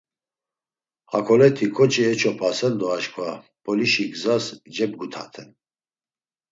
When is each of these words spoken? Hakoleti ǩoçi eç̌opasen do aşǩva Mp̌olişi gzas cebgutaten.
Hakoleti 1.11 1.65
ǩoçi 1.75 2.01
eç̌opasen 2.11 2.73
do 2.79 2.87
aşǩva 2.95 3.29
Mp̌olişi 3.59 4.05
gzas 4.13 4.45
cebgutaten. 4.75 5.49